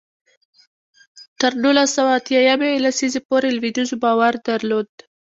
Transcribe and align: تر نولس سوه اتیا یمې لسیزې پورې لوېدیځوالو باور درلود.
تر 1.39 1.51
نولس 1.63 1.89
سوه 1.97 2.11
اتیا 2.17 2.39
یمې 2.49 2.81
لسیزې 2.85 3.21
پورې 3.27 3.47
لوېدیځوالو 3.57 4.01
باور 4.03 4.33
درلود. 4.47 4.89